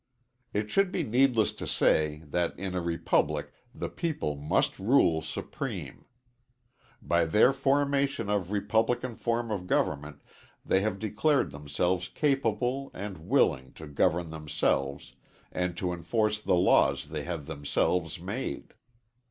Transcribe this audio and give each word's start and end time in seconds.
It 0.51 0.71
should 0.71 0.91
be 0.91 1.03
needless 1.03 1.53
to 1.53 1.67
say 1.67 2.23
that 2.25 2.57
in 2.57 2.73
a 2.73 2.81
republic 2.81 3.53
the 3.71 3.87
people 3.87 4.35
must 4.35 4.79
rule 4.79 5.21
supreme. 5.21 6.05
By 7.03 7.25
their 7.25 7.53
formation 7.53 8.27
of 8.27 8.49
republican 8.51 9.15
form 9.15 9.51
of 9.51 9.67
government 9.67 10.23
they 10.65 10.81
have 10.81 10.97
declared 10.97 11.51
themselves 11.51 12.07
capable 12.09 12.89
and 12.95 13.19
willing 13.29 13.73
to 13.73 13.85
govern 13.85 14.31
themselves, 14.31 15.13
and 15.51 15.77
to 15.77 15.93
enforce 15.93 16.41
the 16.41 16.55
laws 16.55 17.09
they 17.09 17.21
have 17.25 17.45
themselves 17.45 18.19
made. 18.19 18.73